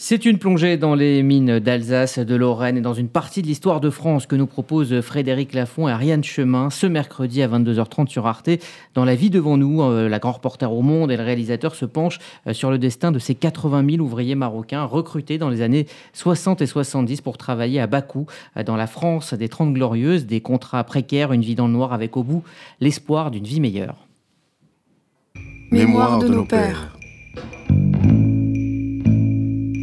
C'est 0.00 0.24
une 0.24 0.38
plongée 0.38 0.76
dans 0.76 0.94
les 0.94 1.24
mines 1.24 1.58
d'Alsace, 1.58 2.20
de 2.20 2.36
Lorraine 2.36 2.76
et 2.76 2.80
dans 2.80 2.94
une 2.94 3.08
partie 3.08 3.42
de 3.42 3.48
l'histoire 3.48 3.80
de 3.80 3.90
France 3.90 4.26
que 4.26 4.36
nous 4.36 4.46
propose 4.46 5.00
Frédéric 5.00 5.54
Lafont 5.54 5.88
et 5.88 5.90
Ariane 5.90 6.22
Chemin 6.22 6.70
ce 6.70 6.86
mercredi 6.86 7.42
à 7.42 7.48
22h30 7.48 8.06
sur 8.06 8.28
Arte. 8.28 8.48
Dans 8.94 9.04
La 9.04 9.16
vie 9.16 9.28
devant 9.28 9.56
nous, 9.56 9.82
euh, 9.82 10.08
la 10.08 10.20
grand 10.20 10.30
reporter 10.30 10.72
au 10.72 10.82
monde 10.82 11.10
et 11.10 11.16
le 11.16 11.24
réalisateur 11.24 11.74
se 11.74 11.84
penchent 11.84 12.20
euh, 12.46 12.52
sur 12.52 12.70
le 12.70 12.78
destin 12.78 13.10
de 13.10 13.18
ces 13.18 13.34
80 13.34 13.84
000 13.90 14.00
ouvriers 14.00 14.36
marocains 14.36 14.84
recrutés 14.84 15.36
dans 15.36 15.48
les 15.48 15.62
années 15.62 15.86
60 16.12 16.62
et 16.62 16.66
70 16.66 17.20
pour 17.20 17.36
travailler 17.36 17.80
à 17.80 17.88
Bakou, 17.88 18.26
euh, 18.56 18.62
dans 18.62 18.76
la 18.76 18.86
France 18.86 19.34
des 19.34 19.48
Trente 19.48 19.74
Glorieuses, 19.74 20.26
des 20.26 20.40
contrats 20.40 20.84
précaires, 20.84 21.32
une 21.32 21.42
vie 21.42 21.56
dans 21.56 21.66
le 21.66 21.72
noir 21.72 21.92
avec 21.92 22.16
au 22.16 22.22
bout 22.22 22.44
l'espoir 22.80 23.32
d'une 23.32 23.44
vie 23.44 23.60
meilleure. 23.60 24.06
Mémoire 25.72 26.20
de 26.20 26.28
nos 26.28 26.44
pères 26.44 26.97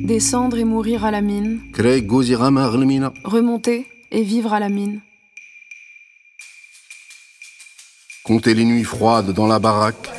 descendre 0.05 0.57
et 0.57 0.63
mourir 0.63 1.03
à 1.03 1.11
la 1.11 1.21
mine, 1.21 1.61
remonter 3.23 3.87
et 4.11 4.23
vivre 4.23 4.53
à 4.53 4.59
la 4.59 4.69
mine. 4.69 5.01
Compter 8.23 8.53
les 8.53 8.65
nuits 8.65 8.83
froides 8.83 9.31
dans 9.31 9.47
la 9.47 9.59
baraque, 9.59 10.09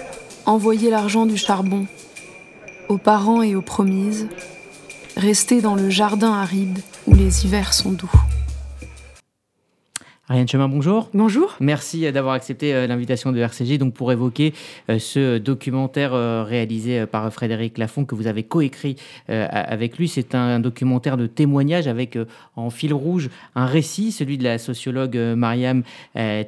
envoyer 0.45 0.91
l'argent 0.91 1.27
du 1.27 1.37
charbon 1.37 1.87
aux 2.89 2.99
parents 2.99 3.43
et 3.43 3.57
aux 3.57 3.63
promises, 3.63 4.29
rester 5.17 5.61
dans 5.61 5.75
le 5.75 5.91
jardin 5.91 6.33
aride 6.33 6.80
où 7.07 7.15
les 7.15 7.45
hivers 7.45 7.73
sont 7.73 7.93
doux. 7.93 8.26
Ariane 10.29 10.48
Chemin, 10.48 10.66
bonjour. 10.66 11.09
Bonjour. 11.15 11.55
Merci 11.61 12.11
d'avoir 12.11 12.35
accepté 12.35 12.75
euh, 12.75 12.89
l'invitation 12.89 13.30
de 13.30 13.39
RCJ 13.39 13.79
donc 13.79 13.95
pour 13.95 14.11
évoquer 14.11 14.55
euh, 14.91 14.99
ce 14.99 15.39
documentaire 15.39 16.15
euh, 16.15 16.43
réalisé 16.43 17.07
par 17.07 17.33
Frédéric 17.33 17.79
Lafont 17.79 18.05
que 18.05 18.16
vous 18.16 18.27
avez 18.27 18.43
coécrit 18.43 18.97
avec 19.29 19.99
lui. 19.99 20.09
C'est 20.09 20.35
un 20.35 20.59
documentaire 20.59 21.16
de 21.16 21.29
témoignage 21.29 21.87
avec 21.87 22.19
en 22.57 22.71
fil 22.71 22.93
rouge 22.93 23.30
un 23.55 23.66
récit, 23.66 24.10
celui 24.10 24.37
de 24.37 24.45
la 24.45 24.59
sociologue 24.59 25.16
Mariam 25.16 25.82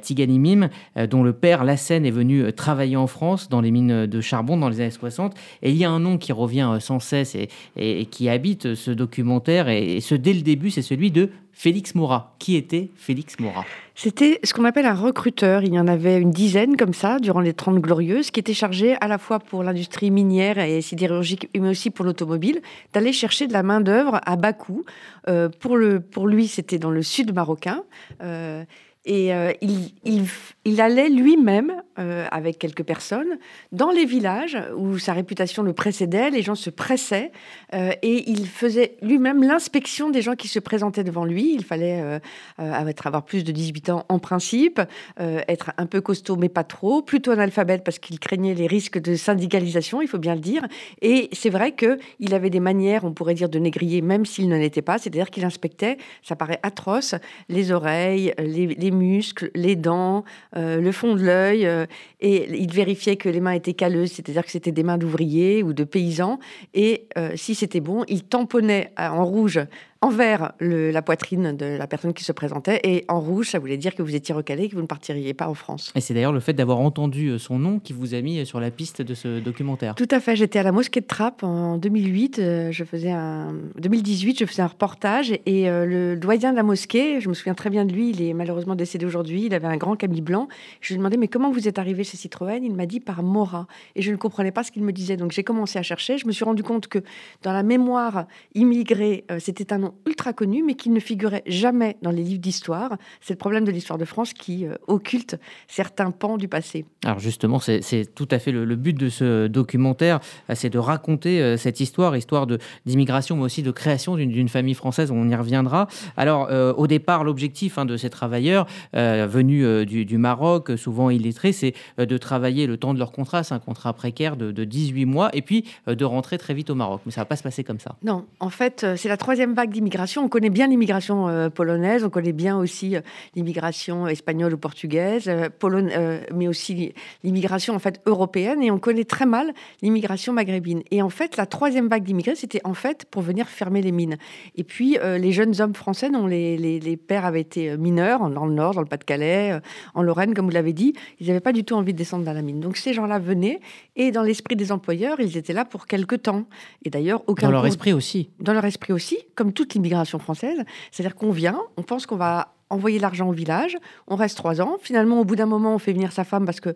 Tiganimim, 0.01 0.69
dont 1.09 1.23
le 1.23 1.33
père 1.33 1.63
Lassen 1.63 2.05
est 2.05 2.11
venu 2.11 2.51
travailler 2.53 2.95
en 2.95 3.07
France 3.07 3.49
dans 3.49 3.61
les 3.61 3.71
mines 3.71 4.05
de 4.05 4.21
charbon 4.21 4.57
dans 4.57 4.69
les 4.69 4.81
années 4.81 4.91
60. 4.91 5.35
Et 5.61 5.71
il 5.71 5.77
y 5.77 5.85
a 5.85 5.89
un 5.89 5.99
nom 5.99 6.17
qui 6.17 6.31
revient 6.31 6.77
sans 6.79 6.99
cesse 6.99 7.35
et, 7.75 8.05
qui 8.05 8.29
habite 8.29 8.75
ce 8.75 8.91
documentaire 8.91 9.69
et 9.69 9.99
ce 10.01 10.15
dès 10.15 10.33
le 10.33 10.41
début, 10.41 10.71
c'est 10.71 10.81
celui 10.81 11.11
de 11.11 11.29
Félix 11.59 11.93
Moura. 11.93 12.37
Qui 12.39 12.55
était 12.55 12.89
Félix 12.95 13.37
Moura 13.37 13.65
C'était 13.93 14.39
ce 14.45 14.53
qu'on 14.53 14.63
appelle 14.63 14.85
un 14.85 14.93
recruteur. 14.93 15.61
Il 15.61 15.73
y 15.73 15.79
en 15.79 15.89
avait 15.89 16.17
une 16.17 16.31
dizaine 16.31 16.77
comme 16.77 16.93
ça 16.93 17.19
durant 17.19 17.41
les 17.41 17.51
30 17.51 17.79
glorieuses 17.79 18.31
qui 18.31 18.39
étaient 18.39 18.53
chargés 18.53 18.95
à 19.01 19.09
la 19.09 19.17
fois 19.17 19.39
pour 19.39 19.61
l'industrie 19.61 20.09
minière 20.09 20.57
et 20.57 20.81
sidérurgique, 20.81 21.49
mais 21.53 21.67
aussi 21.67 21.89
pour 21.89 22.05
l'automobile, 22.05 22.61
d'aller 22.93 23.11
chercher 23.11 23.45
de 23.45 23.51
la 23.51 23.61
main-d'œuvre 23.61 24.21
à 24.25 24.37
bas 24.37 24.53
coût. 24.53 24.85
Euh, 25.27 25.49
pour, 25.49 25.77
pour 26.11 26.27
lui, 26.27 26.47
c'était 26.47 26.79
dans 26.79 26.91
le 26.91 27.03
sud 27.03 27.35
marocain. 27.35 27.83
Euh, 28.23 28.63
et 29.05 29.33
euh, 29.33 29.53
il, 29.61 30.81
allait 30.81 31.09
lui-même, 31.09 31.81
euh, 31.97 32.27
avec 32.31 32.59
quelques 32.59 32.83
personnes, 32.83 33.37
dans 33.71 33.91
les 33.91 34.05
villages 34.05 34.57
où 34.75 34.97
sa 34.97 35.13
réputation 35.13 35.63
le 35.63 35.71
précédait, 35.71 36.29
les 36.29 36.41
gens 36.41 36.55
se 36.55 36.69
pressaient, 36.69 37.31
euh, 37.73 37.91
et 38.01 38.29
il 38.29 38.45
faisait 38.45 38.97
lui-même 39.01 39.41
l'inspection 39.41 40.09
des 40.09 40.21
gens 40.21 40.35
qui 40.35 40.49
se 40.49 40.59
présentaient 40.59 41.05
devant 41.05 41.23
lui. 41.23 41.53
Il 41.53 41.63
fallait 41.63 42.19
avoir 42.57 43.23
plus 43.23 43.43
de 43.43 43.51
18 43.51 43.89
ans 43.89 44.05
en 44.09 44.19
principe, 44.19 44.81
être 45.17 45.71
un 45.77 45.85
peu 45.85 46.01
costaud 46.01 46.35
mais 46.35 46.49
pas 46.49 46.63
trop, 46.63 47.01
plutôt 47.01 47.31
analphabète 47.31 47.83
parce 47.83 47.99
qu'il 47.99 48.19
craignait 48.19 48.53
les 48.53 48.67
risques 48.67 48.99
de 48.99 49.15
syndicalisation, 49.15 50.01
il 50.01 50.07
faut 50.07 50.17
bien 50.17 50.35
le 50.35 50.41
dire. 50.41 50.67
Et 51.01 51.29
c'est 51.31 51.49
vrai 51.49 51.73
qu'il 51.73 52.33
avait 52.33 52.49
des 52.49 52.59
manières, 52.59 53.05
on 53.05 53.13
pourrait 53.13 53.33
dire, 53.33 53.49
de 53.49 53.59
négrier, 53.59 54.01
même 54.01 54.25
s'il 54.25 54.49
ne 54.49 54.57
l'était 54.57 54.81
pas, 54.81 54.97
c'est-à-dire 54.97 55.29
qu'il 55.29 55.45
inspectait, 55.45 55.97
ça 56.21 56.35
paraît 56.35 56.59
atroce, 56.63 57.15
les 57.47 57.71
oreilles, 57.71 58.33
les, 58.37 58.67
les 58.67 58.88
muscles, 58.91 59.51
les 59.55 59.75
dents, 59.75 60.23
euh, 60.55 60.79
le 60.79 60.91
fond 60.91 61.15
de 61.15 61.23
l'œil, 61.23 61.65
euh, 61.65 61.85
et 62.19 62.47
il 62.59 62.71
vérifiait 62.73 63.15
que 63.15 63.29
les 63.29 63.39
mains 63.39 63.51
étaient 63.51 63.73
calleuses, 63.73 64.11
c'est-à-dire 64.11 64.43
que 64.43 64.51
c'était 64.51 64.71
des 64.71 64.83
mains 64.83 64.97
d'ouvriers 64.97 65.63
ou 65.63 65.73
de 65.73 65.83
paysans, 65.83 66.39
et 66.73 67.07
euh, 67.17 67.31
si 67.35 67.55
c'était 67.55 67.79
bon, 67.79 68.03
il 68.07 68.23
tamponnait 68.23 68.91
en 68.97 69.25
rouge 69.25 69.59
en 70.01 70.09
vert 70.09 70.53
la 70.61 71.01
poitrine 71.01 71.57
de 71.57 71.65
la 71.65 71.85
personne 71.85 72.13
qui 72.13 72.23
se 72.23 72.31
présentait 72.31 72.79
et 72.83 73.03
en 73.09 73.19
rouge, 73.19 73.49
ça 73.49 73.59
voulait 73.59 73.75
dire 73.75 73.95
que 73.95 74.01
vous 74.01 74.15
étiez 74.15 74.33
recalé, 74.33 74.69
que 74.69 74.75
vous 74.75 74.81
ne 74.81 74.87
partiriez 74.87 75.33
pas 75.33 75.49
en 75.49 75.53
France. 75.53 75.91
Et 75.93 75.99
c'est 75.99 76.13
d'ailleurs 76.13 76.31
le 76.31 76.39
fait 76.39 76.53
d'avoir 76.53 76.79
entendu 76.79 77.27
euh, 77.27 77.37
son 77.37 77.59
nom 77.59 77.79
qui 77.79 77.91
vous 77.91 78.13
a 78.13 78.21
mis 78.21 78.45
sur 78.45 78.61
la 78.61 78.71
piste 78.71 79.01
de 79.01 79.13
ce 79.13 79.39
documentaire. 79.39 79.95
Tout 79.95 80.07
à 80.11 80.21
fait. 80.21 80.37
J'étais 80.37 80.59
à 80.59 80.63
la 80.63 80.71
mosquée 80.71 81.01
de 81.01 81.05
Trappes 81.05 81.43
en 81.43 81.77
2008. 81.77 82.39
Euh, 82.39 82.71
je 82.71 82.85
faisais 82.85 83.11
un 83.11 83.53
2018, 83.77 84.39
je 84.39 84.45
faisais 84.45 84.61
un 84.61 84.67
reportage 84.67 85.33
et 85.45 85.69
euh, 85.69 85.85
le 85.85 86.15
doyen 86.15 86.51
de 86.51 86.55
la 86.55 86.63
mosquée, 86.63 87.19
je 87.19 87.27
me 87.27 87.33
souviens 87.33 87.53
très 87.53 87.69
bien 87.69 87.83
de 87.83 87.91
lui. 87.91 88.11
Il 88.11 88.21
est 88.21 88.33
malheureusement 88.33 88.75
décédé 88.75 89.05
aujourd'hui. 89.05 89.47
Il 89.47 89.53
avait 89.53 89.67
un 89.67 89.77
grand 89.77 89.97
camis 89.97 90.21
blanc. 90.21 90.47
Je 90.79 90.89
lui 90.89 90.95
ai 90.95 90.97
demandé 90.97 91.17
mais 91.17 91.27
comment 91.27 91.51
vous 91.51 91.67
êtes 91.67 91.77
arrivé 91.77 92.05
chez 92.05 92.15
Citroën? 92.15 92.63
Il 92.63 92.73
m'a 92.73 92.85
dit 92.85 93.01
par 93.01 93.21
Mora 93.21 93.67
et 93.97 94.01
je 94.01 94.11
ne 94.11 94.15
comprenais 94.15 94.51
pas 94.51 94.63
ce 94.63 94.71
qu'il 94.71 94.83
me 94.83 94.93
disait. 94.93 95.17
Donc 95.17 95.31
j'ai 95.31 95.43
commencé 95.43 95.77
à 95.77 95.83
chercher. 95.83 96.17
Je 96.17 96.25
me 96.25 96.31
suis 96.31 96.45
rendu 96.45 96.63
compte 96.63 96.87
que 96.87 96.99
dans 97.43 97.51
la 97.51 97.63
mémoire 97.63 98.27
immigrée, 98.55 99.25
c'était 99.39 99.73
un 99.73 99.79
nom 99.79 99.88
ultra 100.05 100.33
connu, 100.33 100.63
mais 100.63 100.75
qui 100.75 100.89
ne 100.89 100.99
figurait 100.99 101.43
jamais 101.45 101.97
dans 102.01 102.11
les 102.11 102.23
livres 102.23 102.41
d'histoire. 102.41 102.97
C'est 103.21 103.33
le 103.33 103.37
problème 103.37 103.65
de 103.65 103.71
l'histoire 103.71 103.97
de 103.99 104.05
France 104.05 104.33
qui 104.33 104.65
euh, 104.65 104.75
occulte 104.87 105.37
certains 105.67 106.11
pans 106.11 106.37
du 106.37 106.47
passé. 106.47 106.85
Alors 107.03 107.19
justement, 107.19 107.59
c'est 107.59 108.13
tout 108.13 108.27
à 108.31 108.39
fait 108.39 108.51
le, 108.51 108.75
but 108.75 108.97
de 108.97 109.09
ce 109.09 109.47
documentaire, 109.47 110.19
euh, 110.49 110.53
c'est 110.55 110.69
de 110.69 110.79
raconter 110.79 111.41
euh, 111.41 111.57
cette 111.57 111.79
histoire, 111.79 112.15
histoire 112.15 112.47
d'immigration, 112.85 113.35
mais 113.35 113.43
aussi 113.43 113.63
de 113.63 113.71
création 113.71 114.15
d'une 114.15 114.49
famille 114.49 114.73
française. 114.73 115.11
On 115.11 115.29
y 115.29 115.35
reviendra. 115.35 115.87
Alors 116.17 116.49
au 116.77 116.87
départ, 116.87 117.23
l'objectif 117.23 117.77
hein, 117.77 117.85
de 117.85 117.97
ces 117.97 118.09
travailleurs 118.09 118.65
venus 118.93 119.85
du, 119.85 120.17
Maroc, 120.17 120.71
souvent 120.77 121.09
illettrés, 121.09 121.51
c'est 121.51 121.73
de 121.97 122.17
travailler 122.17 122.67
le 122.67 122.77
temps 122.77 122.93
de 122.93 122.99
leur 122.99 123.11
contrat, 123.11 123.43
c'est 123.43 123.53
un 123.53 123.59
contrat 123.59 123.93
précaire 123.93 124.37
de, 124.37 124.51
de 124.51 124.63
18 124.63 125.05
mois, 125.05 125.29
et 125.33 125.41
puis 125.41 125.65
de 125.87 126.05
rentrer 126.05 126.37
très 126.37 126.53
vite 126.53 126.69
au 126.69 126.75
Maroc. 126.75 127.01
Mais 127.05 127.11
ça 127.11 127.21
va 127.21 127.25
pas 127.25 127.35
se 127.35 127.43
passer 127.43 127.63
comme 127.63 127.79
ça. 127.79 127.95
Non, 128.03 128.25
en 128.39 128.49
fait, 128.49 128.85
c'est 128.95 129.09
la 129.09 129.17
troisième 129.17 129.53
vague 129.53 129.69
d'immigration. 129.79 130.23
On 130.23 130.29
connaît 130.29 130.49
bien 130.49 130.67
l'immigration 130.67 131.27
euh, 131.27 131.49
polonaise, 131.49 132.03
on 132.03 132.09
connaît 132.09 132.33
bien 132.33 132.57
aussi 132.57 132.95
euh, 132.95 133.01
l'immigration 133.35 134.07
espagnole 134.07 134.53
ou 134.53 134.57
portugaise, 134.57 135.27
euh, 135.27 136.19
mais 136.33 136.47
aussi 136.47 136.93
l'immigration 137.23 137.75
en 137.75 137.79
fait 137.79 138.01
européenne, 138.05 138.61
et 138.61 138.71
on 138.71 138.79
connaît 138.79 139.05
très 139.05 139.25
mal 139.25 139.53
l'immigration 139.81 140.33
maghrébine. 140.33 140.83
Et 140.91 141.01
en 141.01 141.09
fait, 141.09 141.37
la 141.37 141.45
troisième 141.45 141.87
vague 141.87 142.03
d'immigrés, 142.03 142.35
c'était 142.35 142.61
en 142.63 142.73
fait 142.73 143.05
pour 143.05 143.21
venir 143.21 143.47
fermer 143.47 143.81
les 143.81 143.91
mines. 143.91 144.17
Et 144.55 144.63
puis, 144.63 144.97
les 145.01 145.31
jeunes 145.31 145.59
hommes 145.61 145.75
français 145.75 146.09
dont 146.09 146.27
les, 146.27 146.57
les, 146.57 146.97
pères 146.97 147.25
avaient 147.25 147.41
été 147.41 147.77
mineurs, 147.77 148.29
dans 148.29 148.45
le 148.45 148.53
Nord, 148.53 148.73
dans 148.73 148.81
le 148.81 148.87
Pas-de-Calais, 148.87 149.59
en 149.93 150.01
Lorraine, 150.01 150.33
comme 150.33 150.45
vous 150.45 150.51
l'avez 150.51 150.73
dit, 150.73 150.93
ils 151.19 151.27
n'avaient 151.27 151.39
pas 151.39 151.53
du 151.53 151.63
tout 151.63 151.75
envie 151.75 151.93
de 151.93 151.97
descendre 151.97 152.25
dans 152.25 152.33
la 152.33 152.41
mine. 152.41 152.59
Donc 152.59 152.77
ces 152.77 152.93
gens-là 152.93 153.19
venaient, 153.19 153.59
et 153.95 154.11
dans 154.11 154.23
l'esprit 154.23 154.55
des 154.55 154.71
employeurs, 154.71 155.19
ils 155.19 155.37
étaient 155.37 155.53
là 155.53 155.65
pour 155.65 155.87
quelque 155.87 156.15
temps. 156.15 156.45
Et 156.83 156.89
d'ailleurs, 156.89 157.23
aucun... 157.27 157.47
Dans 157.47 157.51
leur 157.51 157.65
esprit 157.65 157.93
aussi. 157.93 158.29
Dans 158.39 158.53
leur 158.53 158.65
esprit 158.65 158.93
aussi, 158.93 159.17
comme 159.35 159.53
l'immigration 159.73 160.19
française. 160.19 160.63
C'est-à-dire 160.91 161.15
qu'on 161.15 161.31
vient, 161.31 161.59
on 161.77 161.83
pense 161.83 162.05
qu'on 162.05 162.17
va 162.17 162.53
envoyer 162.69 162.99
l'argent 162.99 163.27
au 163.27 163.31
village, 163.31 163.77
on 164.07 164.15
reste 164.15 164.37
trois 164.37 164.61
ans. 164.61 164.77
Finalement, 164.81 165.19
au 165.19 165.25
bout 165.25 165.35
d'un 165.35 165.45
moment, 165.45 165.73
on 165.73 165.79
fait 165.79 165.93
venir 165.93 166.11
sa 166.11 166.23
femme 166.23 166.45
parce 166.45 166.59
que 166.59 166.75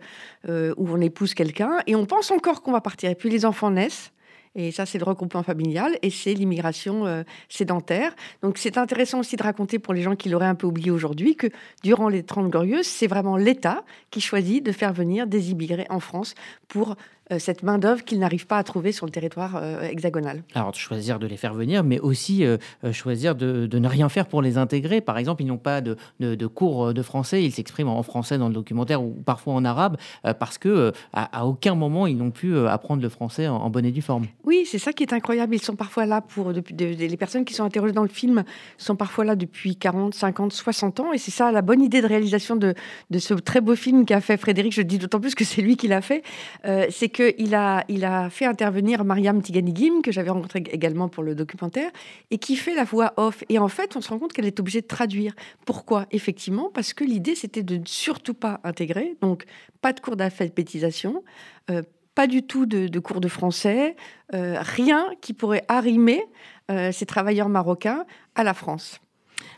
euh, 0.50 0.74
ou 0.78 0.90
on 0.90 1.00
épouse 1.02 1.34
quelqu'un, 1.34 1.80
et 1.88 1.96
on 1.96 2.06
pense 2.06 2.32
encore 2.32 2.62
qu'on 2.62 2.72
va 2.72 2.82
partir. 2.82 3.10
Et 3.10 3.16
puis 3.16 3.30
les 3.30 3.46
enfants 3.46 3.72
naissent. 3.72 4.12
Et 4.56 4.72
ça, 4.72 4.86
c'est 4.86 5.00
le 5.00 5.04
regroupement 5.04 5.42
familial 5.42 5.98
et 6.04 6.12
c'est 6.12 6.34
l'immigration 6.34 7.08
euh, 7.08 7.24
sédentaire. 7.50 8.16
Donc, 8.44 8.60
c'est 8.60 8.78
intéressant 8.78 9.20
aussi 9.20 9.36
de 9.36 9.42
raconter 9.42 9.80
pour 9.80 9.96
les 9.96 10.04
gens 10.04 10.16
qui 10.16 10.30
l'auraient 10.30 10.46
un 10.46 10.54
peu 10.54 10.68
oublié 10.68 10.92
aujourd'hui 10.92 11.36
que 11.36 11.48
durant 11.84 12.08
les 12.08 12.22
30 12.22 12.52
Glorieuses, 12.52 12.86
c'est 12.86 13.08
vraiment 13.08 13.36
l'État 13.36 13.84
qui 14.12 14.22
choisit 14.22 14.64
de 14.64 14.72
faire 14.72 14.94
venir 14.94 15.26
des 15.26 15.50
immigrés 15.50 15.88
en 15.90 16.00
France 16.00 16.36
pour 16.68 16.96
cette 17.40 17.64
main-d'œuvre 17.64 18.04
qu'ils 18.04 18.20
n'arrivent 18.20 18.48
pas 18.48 18.58
à 18.58 18.64
trouver 18.64 18.92
sur 18.92 19.06
le 19.06 19.12
territoire 19.12 19.56
euh, 19.56 19.82
hexagonal. 19.84 20.44
Alors, 20.54 20.74
choisir 20.74 21.20
de 21.20 21.28
les 21.28 21.38
faire 21.38 21.54
venir, 21.54 21.84
mais 21.84 22.00
aussi 22.00 22.46
euh, 22.46 22.58
choisir 22.92 23.36
de, 23.36 23.68
ne 23.72 23.88
rien 23.88 24.10
faire 24.10 24.28
pour 24.28 24.42
les 24.42 24.58
intégrer. 24.58 25.02
Par 25.02 25.18
exemple, 25.18 25.42
ils 25.44 25.48
n'ont 25.48 25.58
pas 25.58 25.82
de, 25.82 25.96
cours 26.48 26.94
de 26.94 27.02
français, 27.02 27.44
ils 27.44 27.52
s'expriment 27.52 27.90
en 27.90 28.04
français 28.04 28.38
dans 28.38 28.48
le 28.48 28.54
documentaire 28.54 29.04
ou 29.04 29.12
parfois 29.26 29.54
en 29.54 29.66
arabe, 29.66 29.98
parce 30.40 30.58
que 30.58 30.92
à, 31.14 31.46
aucun 31.46 31.76
moment 31.76 32.08
ils 32.08 32.18
n'ont 32.18 32.32
pu 32.32 32.58
apprendre 32.58 33.02
le 33.02 33.10
français 33.10 33.48
en, 33.48 33.70
bonne 33.70 33.86
et 33.86 33.92
due 33.92 34.02
forme. 34.02 34.26
Oui, 34.44 34.66
c'est 34.66 34.80
ça 34.80 34.94
qui 34.94 35.04
est 35.04 35.14
incroyable. 35.14 35.56
Ils 35.56 35.62
sont 35.62 35.76
parfois 35.76 36.06
là 36.06 36.22
pour. 36.22 36.52
Les 36.52 37.18
personnes 37.18 37.46
qui 37.46 37.54
sont 37.54 37.64
interrogées 37.64 37.94
dans 37.94 38.04
le 38.04 38.10
film 38.10 38.44
sont 38.78 38.96
parfois 38.96 39.26
là 39.26 39.36
depuis 39.36 39.76
40, 39.76 40.14
50, 40.14 40.54
60 40.54 41.00
ans. 41.00 41.14
Et 41.14 41.18
c'est 41.18 41.32
ça 41.32 41.52
la 41.52 41.62
bonne 41.62 41.82
idée 41.82 42.02
de 42.02 42.08
réalisation 42.08 42.56
de, 42.56 42.74
ce 43.18 43.34
très 43.34 43.62
beau 43.62 43.76
film 43.76 44.06
qu'a 44.06 44.22
fait 44.22 44.38
Frédéric. 44.38 44.74
Je 44.74 44.82
dis 44.82 44.98
d'autant 44.98 45.20
plus 45.20 45.36
que 45.36 45.44
c'est 45.44 45.62
lui 45.62 45.78
qui 45.78 45.88
l'a 45.88 46.02
fait. 46.02 46.24
c'est 46.90 47.10
il 47.38 47.56
a 47.56 48.30
fait 48.30 48.46
intervenir 48.46 49.04
Mariam 49.04 49.42
Tiganigim, 49.42 50.02
que 50.02 50.12
j'avais 50.12 50.30
rencontré 50.30 50.64
également 50.72 51.10
pour 51.10 51.24
le 51.24 51.36
documentaire, 51.36 51.92
et 52.32 52.38
qui 52.38 52.56
fait 52.56 52.76
la 52.76 52.84
voix 52.84 53.14
off. 53.18 53.44
Et 53.50 53.60
en 53.60 53.68
fait, 53.68 53.96
on 53.96 54.02
se 54.02 54.10
rend 54.10 54.20
compte 54.20 54.34
qu'elle 54.34 54.46
est 54.46 54.60
obligée 54.60 54.82
de 54.82 54.88
traduire. 54.88 55.34
Pourquoi? 55.66 56.06
Effectivement, 56.12 56.70
parce 56.74 56.94
que 56.94 57.04
l'idée, 57.04 57.36
c'était 57.36 57.64
de 57.64 57.78
ne 57.78 57.86
surtout 57.86 58.34
pas 58.34 58.60
intégrer, 58.64 59.16
donc 59.22 59.46
pas 59.82 59.94
de 59.94 60.00
cours 60.00 60.16
d'alphabétisation, 60.16 61.24
euh, 61.70 61.82
pas 62.16 62.28
du 62.28 62.44
tout 62.44 62.66
de, 62.66 63.00
cours 63.00 63.22
de 63.22 63.28
français, 63.28 63.96
euh, 64.34 64.58
rien 64.60 65.08
qui 65.22 65.34
pourrait 65.34 65.66
arrimer 65.68 66.24
ces 66.92 67.06
travailleurs 67.06 67.50
marocains 67.50 68.06
à 68.36 68.44
la 68.44 68.54
France. 68.54 69.03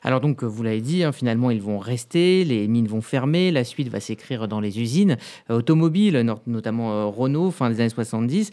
Alors 0.05 0.21
donc, 0.21 0.43
vous 0.43 0.61
l'avez 0.61 0.81
dit, 0.81 1.03
hein, 1.03 1.11
finalement, 1.11 1.49
ils 1.49 1.61
vont 1.61 1.79
rester, 1.79 2.45
les 2.45 2.67
mines 2.67 2.87
vont 2.87 3.01
fermer, 3.01 3.51
la 3.51 3.63
suite 3.63 3.89
va 3.89 3.99
s'écrire 3.99 4.47
dans 4.47 4.59
les 4.59 4.79
usines. 4.79 5.17
Automobiles, 5.49 6.23
notamment 6.45 7.11
Renault, 7.11 7.49
fin 7.49 7.71
des 7.71 7.81
années 7.81 7.89
70 7.89 8.51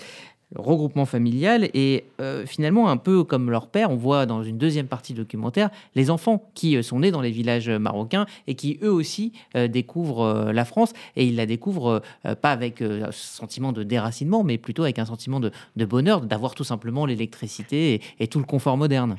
regroupement 0.55 1.07
familial 1.07 1.69
et 1.75 2.05
euh, 2.21 2.45
finalement 2.47 2.89
un 2.89 2.97
peu 2.97 3.25
comme 3.25 3.51
leur 3.51 3.69
père, 3.69 3.91
on 3.91 3.97
voit 3.97 4.27
dans 4.27 4.43
une 4.43 4.59
deuxième 4.59 4.87
partie 4.87 5.15
documentaire 5.15 5.71
les 5.95 6.11
enfants 6.11 6.51
qui 6.55 6.77
euh, 6.77 6.83
sont 6.83 7.01
nés 7.01 7.11
dans 7.11 7.21
les 7.21 7.31
villages 7.31 7.71
marocains 7.71 8.27
et 8.47 8.55
qui 8.55 8.79
eux 8.83 8.93
aussi 8.93 9.33
euh, 9.57 9.69
découvrent 9.69 10.51
la 10.53 10.65
France 10.65 10.93
et 11.17 11.27
ils 11.27 11.37
la 11.37 11.47
découvrent 11.47 12.03
pas 12.41 12.51
avec 12.51 12.83
un 12.83 13.13
sentiment 13.13 13.73
de 13.73 13.83
déracinement 13.83 14.45
mais 14.45 14.59
plutôt 14.59 14.83
avec 14.83 14.99
un 14.99 15.05
sentiment 15.05 15.41
de, 15.41 15.51
bonheur 15.85 16.21
d'avoir 16.21 16.55
tout 16.55 16.65
simplement 16.65 17.07
l'électricité 17.07 18.01
et, 18.19 18.27
tout 18.27 18.39
le 18.39 18.45
confort 18.45 18.77
moderne 18.77 19.17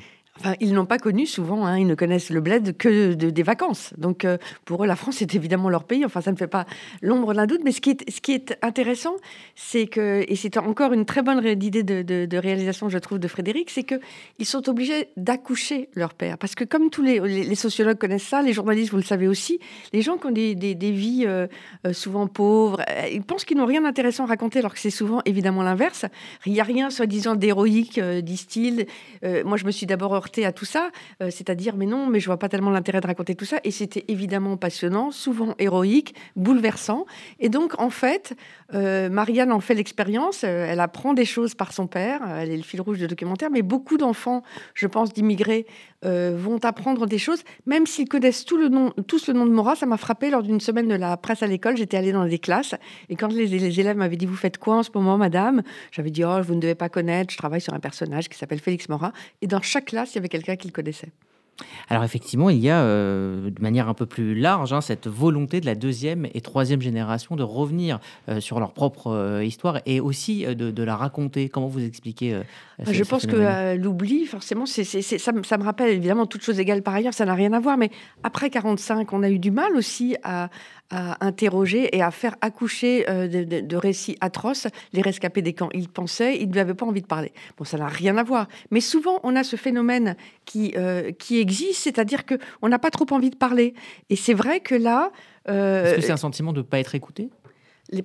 ils 0.60 0.74
n'ont 0.74 0.84
pas 0.84 0.98
connu 0.98 1.26
souvent, 1.26 1.64
hein, 1.64 1.78
ils 1.78 1.86
ne 1.86 1.94
connaissent 1.94 2.30
le 2.30 2.40
bled 2.40 2.76
que 2.76 3.14
des 3.14 3.42
vacances. 3.44 3.94
Donc 3.96 4.24
euh, 4.24 4.36
pour 4.64 4.82
eux, 4.82 4.86
la 4.86 4.96
France 4.96 5.22
est 5.22 5.34
évidemment 5.34 5.70
leur 5.70 5.84
pays. 5.84 6.04
Enfin, 6.04 6.20
ça 6.20 6.32
ne 6.32 6.36
fait 6.36 6.48
pas 6.48 6.66
l'ombre 7.02 7.34
d'un 7.34 7.46
doute. 7.46 7.60
Mais 7.64 7.70
ce 7.70 7.80
qui 7.80 7.90
est, 8.32 8.58
intéressant, 8.62 9.14
c'est 9.54 9.86
que, 9.86 10.24
et 10.26 10.34
c'est 10.34 10.56
encore 10.56 10.92
une 10.92 11.04
très 11.04 11.22
bonne 11.22 11.44
idée 11.46 11.82
de, 11.84 12.36
réalisation, 12.36 12.88
je 12.88 12.98
trouve, 12.98 13.18
de 13.18 13.28
Frédéric, 13.28 13.70
c'est 13.70 13.84
qu'ils 13.84 14.46
sont 14.46 14.68
obligés 14.68 15.08
d'accoucher 15.16 15.88
leur 15.94 16.14
père. 16.14 16.36
Parce 16.36 16.54
que 16.56 16.64
comme 16.64 16.90
tous 16.90 17.02
les, 17.02 17.54
sociologues 17.54 17.98
connaissent 17.98 18.24
ça, 18.24 18.42
les 18.42 18.52
journalistes, 18.52 18.90
vous 18.90 18.96
le 18.96 19.04
savez 19.04 19.28
aussi, 19.28 19.60
les 19.92 20.02
gens 20.02 20.18
qui 20.18 20.26
ont 20.26 20.32
des, 20.32 20.74
vies 20.74 21.24
euh, 21.26 21.46
euh, 21.86 21.92
souvent 21.92 22.26
pauvres, 22.26 22.82
ils 23.12 23.22
pensent 23.22 23.44
qu'ils 23.44 23.56
n'ont 23.56 23.66
rien 23.66 23.82
d'intéressant 23.82 24.24
à 24.24 24.26
raconter, 24.26 24.58
alors 24.58 24.74
que 24.74 24.80
c'est 24.80 24.90
souvent 24.90 25.22
évidemment 25.24 25.62
l'inverse. 25.62 26.06
Il 26.44 26.52
n'y 26.52 26.60
a 26.60 26.64
rien, 26.64 26.90
soi-disant, 26.90 27.36
d'héroïque, 27.36 28.00
disent-ils. 28.00 28.86
moi, 29.44 29.56
je 29.56 29.64
me 29.64 29.70
suis 29.70 29.86
d'abord 29.86 30.23
à 30.44 30.52
tout 30.52 30.64
ça, 30.64 30.90
euh, 31.22 31.30
c'est-à-dire 31.30 31.76
mais 31.76 31.86
non, 31.86 32.06
mais 32.06 32.20
je 32.20 32.26
vois 32.26 32.38
pas 32.38 32.48
tellement 32.48 32.70
l'intérêt 32.70 33.00
de 33.00 33.06
raconter 33.06 33.34
tout 33.34 33.44
ça. 33.44 33.58
Et 33.64 33.70
c'était 33.70 34.04
évidemment 34.08 34.56
passionnant, 34.56 35.10
souvent 35.10 35.54
héroïque, 35.58 36.14
bouleversant. 36.36 37.06
Et 37.40 37.48
donc 37.48 37.80
en 37.80 37.90
fait, 37.90 38.34
euh, 38.74 39.08
Marianne 39.08 39.52
en 39.52 39.60
fait 39.60 39.74
l'expérience. 39.74 40.42
Euh, 40.44 40.66
elle 40.68 40.80
apprend 40.80 41.14
des 41.14 41.24
choses 41.24 41.54
par 41.54 41.72
son 41.72 41.86
père. 41.86 42.20
Elle 42.38 42.50
est 42.50 42.56
le 42.56 42.62
fil 42.62 42.80
rouge 42.80 42.98
du 42.98 43.06
documentaire. 43.06 43.50
Mais 43.50 43.62
beaucoup 43.62 43.96
d'enfants, 43.96 44.42
je 44.74 44.86
pense, 44.86 45.12
d'immigrés 45.12 45.66
vont 46.06 46.62
apprendre 46.64 47.06
des 47.06 47.16
choses, 47.16 47.44
même 47.64 47.86
s'ils 47.86 48.10
connaissent 48.10 48.44
tout 48.44 48.58
le 48.58 48.68
nom, 48.68 48.92
tous 49.06 49.26
le 49.26 49.32
nom 49.32 49.46
de 49.46 49.50
Mora. 49.50 49.74
Ça 49.74 49.86
m'a 49.86 49.96
frappé 49.96 50.28
lors 50.28 50.42
d'une 50.42 50.60
semaine 50.60 50.86
de 50.86 50.94
la 50.94 51.16
presse 51.16 51.42
à 51.42 51.46
l'école. 51.46 51.78
J'étais 51.78 51.96
allée 51.96 52.12
dans 52.12 52.26
des 52.26 52.38
classes 52.38 52.74
et 53.08 53.16
quand 53.16 53.32
les, 53.32 53.46
les 53.46 53.80
élèves 53.80 53.96
m'avaient 53.96 54.16
dit 54.16 54.26
vous 54.26 54.36
faites 54.36 54.58
quoi 54.58 54.76
en 54.76 54.82
ce 54.82 54.90
moment, 54.94 55.16
madame, 55.16 55.62
j'avais 55.92 56.10
dit 56.10 56.22
oh 56.22 56.42
vous 56.42 56.54
ne 56.54 56.60
devez 56.60 56.74
pas 56.74 56.90
connaître. 56.90 57.32
Je 57.32 57.38
travaille 57.38 57.62
sur 57.62 57.72
un 57.72 57.80
personnage 57.80 58.28
qui 58.28 58.36
s'appelle 58.36 58.60
Félix 58.60 58.88
Mora. 58.90 59.12
Et 59.40 59.46
dans 59.46 59.62
chaque 59.62 59.86
classe 59.86 60.13
il 60.14 60.18
y 60.18 60.20
avait 60.20 60.28
quelqu'un 60.28 60.56
qui 60.56 60.68
le 60.68 60.72
connaissait. 60.72 61.12
Alors 61.88 62.04
effectivement, 62.04 62.50
il 62.50 62.58
y 62.58 62.70
a 62.70 62.82
euh, 62.82 63.50
de 63.50 63.62
manière 63.62 63.88
un 63.88 63.94
peu 63.94 64.06
plus 64.06 64.34
large 64.34 64.72
hein, 64.72 64.80
cette 64.80 65.06
volonté 65.06 65.60
de 65.60 65.66
la 65.66 65.74
deuxième 65.74 66.26
et 66.34 66.40
troisième 66.40 66.80
génération 66.80 67.36
de 67.36 67.42
revenir 67.42 68.00
euh, 68.28 68.40
sur 68.40 68.58
leur 68.58 68.72
propre 68.72 69.08
euh, 69.08 69.44
histoire 69.44 69.80
et 69.86 70.00
aussi 70.00 70.44
de, 70.44 70.82
la 70.82 70.96
raconter. 70.96 71.48
Comment 71.48 71.68
vous 71.68 71.84
expliquez 71.84 72.40
Je 72.86 73.04
pense 73.04 73.26
que 73.26 73.76
l'oubli, 73.76 74.26
forcément, 74.26 74.66
c'est, 74.66 74.84
ça, 74.84 75.32
ça, 75.42 75.58
me 75.58 75.64
rappelle 75.64 75.90
évidemment 75.90 76.26
toutes 76.26 76.42
choses 76.42 76.60
égales 76.60 76.82
par 76.82 76.94
ailleurs, 76.94 77.14
ça 77.14 77.24
n'a 77.24 77.34
rien 77.34 77.52
à 77.54 77.60
voir, 77.60 77.78
mais 77.78 77.90
après 78.22 78.50
45, 78.50 79.12
on 79.12 79.22
a 79.22 79.30
eu 79.30 79.38
du 79.38 79.50
mal 79.50 79.74
aussi 79.76 80.16
à, 80.22 80.50
à 80.90 81.24
interroger 81.24 81.94
et 81.96 82.02
à 82.02 82.10
faire 82.10 82.36
accoucher 82.40 83.08
euh, 83.08 83.26
de, 83.26 83.76
récits 83.76 84.16
atroces 84.20 84.66
les 84.92 85.02
rescapés 85.02 85.42
des 85.42 85.52
camps. 85.52 85.70
Ils 85.72 85.88
pensaient, 85.88 86.36
ils 86.38 86.48
n'avaient 86.50 86.74
pas 86.74 86.86
envie 86.86 87.02
de 87.02 87.06
parler. 87.06 87.32
Bon, 87.56 87.64
ça 87.64 87.78
n'a 87.78 87.88
rien 87.88 88.16
à 88.16 88.22
voir. 88.22 88.48
Mais 88.70 88.80
souvent, 88.80 89.18
on 89.22 89.34
a 89.36 89.44
ce 89.44 89.56
phénomène 89.56 90.16
qui, 90.44 90.74
euh, 90.76 91.10
qui 91.12 91.40
existe, 91.40 91.82
c'est-à-dire 91.82 92.24
qu'on 92.26 92.68
n'a 92.68 92.78
pas 92.78 92.90
trop 92.90 93.06
envie 93.10 93.30
de 93.30 93.36
parler. 93.36 93.74
Et 94.10 94.16
c'est 94.16 94.34
vrai 94.34 94.60
que 94.60 94.74
là... 94.74 95.10
Euh, 95.48 95.84
Est-ce 95.84 95.96
que 95.96 96.00
c'est 96.02 96.12
un 96.12 96.16
sentiment 96.16 96.52
de 96.52 96.58
ne 96.58 96.62
pas 96.62 96.78
être 96.78 96.94
écouté? 96.94 97.30